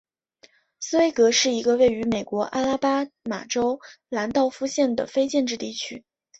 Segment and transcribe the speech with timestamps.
[0.79, 6.03] 斯威格是一个位于美国阿拉巴马州兰道夫县的非建制地区。